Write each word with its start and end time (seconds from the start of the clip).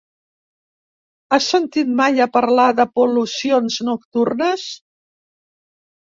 Has 1.35 1.49
sentit 1.55 1.91
mai 1.99 2.23
a 2.25 2.27
parlar 2.37 2.65
de 2.79 2.85
pol·lucions 2.99 3.77
nocturnes? 3.91 4.65